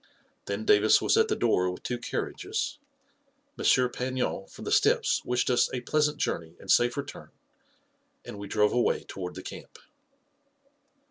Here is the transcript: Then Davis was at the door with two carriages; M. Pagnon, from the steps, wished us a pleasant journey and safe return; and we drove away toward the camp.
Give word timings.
Then 0.45 0.65
Davis 0.65 0.99
was 0.99 1.15
at 1.15 1.27
the 1.27 1.35
door 1.35 1.69
with 1.69 1.83
two 1.83 1.99
carriages; 1.99 2.79
M. 3.59 3.63
Pagnon, 3.91 4.47
from 4.49 4.65
the 4.65 4.71
steps, 4.71 5.23
wished 5.23 5.47
us 5.51 5.71
a 5.75 5.81
pleasant 5.81 6.17
journey 6.17 6.55
and 6.59 6.71
safe 6.71 6.97
return; 6.97 7.29
and 8.25 8.39
we 8.39 8.47
drove 8.47 8.73
away 8.73 9.03
toward 9.03 9.35
the 9.35 9.43
camp. 9.43 9.77